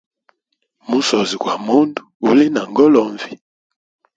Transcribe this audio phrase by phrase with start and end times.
[0.89, 3.31] Musozi gwa mundu guli na ngolonvi.